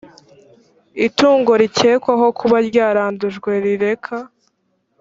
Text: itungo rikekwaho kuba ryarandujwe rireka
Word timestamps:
itungo 1.07 1.51
rikekwaho 1.61 2.27
kuba 2.39 2.57
ryarandujwe 2.69 3.51
rireka 3.63 4.15